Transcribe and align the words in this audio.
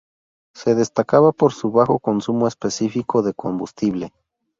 Se 0.55 0.73
destacaba 0.73 1.31
por 1.31 1.53
su 1.53 1.69
bajo 1.71 1.99
consumo 1.99 2.47
específico 2.47 3.21
de 3.21 3.35
combustible. 3.35 4.11